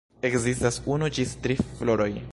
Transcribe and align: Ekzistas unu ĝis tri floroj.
Ekzistas 0.29 0.79
unu 0.95 1.11
ĝis 1.19 1.37
tri 1.45 1.59
floroj. 1.67 2.13